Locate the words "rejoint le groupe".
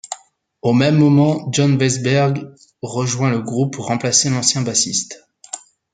2.81-3.71